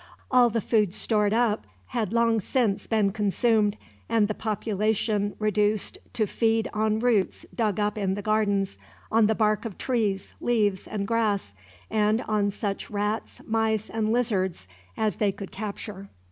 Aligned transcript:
All 0.31 0.49
the 0.49 0.61
food 0.61 0.95
stored 0.95 1.31
up 1.31 1.67
had 1.89 2.11
long 2.11 2.39
since 2.41 2.87
been 2.87 3.11
consumed, 3.11 3.77
and 4.09 4.27
the 4.27 4.33
population 4.33 5.35
reduced 5.37 5.99
to 6.13 6.25
feed 6.25 6.67
on 6.73 6.97
roots 6.97 7.45
dug 7.53 7.79
up 7.79 7.99
in 7.99 8.15
the 8.15 8.23
gardens, 8.23 8.79
on 9.11 9.27
the 9.27 9.35
bark 9.35 9.63
of 9.63 9.77
trees, 9.77 10.33
leaves, 10.41 10.87
and 10.87 11.05
grass, 11.07 11.53
and 11.91 12.23
on 12.23 12.49
such 12.49 12.89
rats, 12.89 13.41
mice, 13.45 13.91
and 13.91 14.11
lizards 14.11 14.67
as 14.97 15.17
they 15.17 15.31
could 15.31 15.51
capture. 15.51 16.09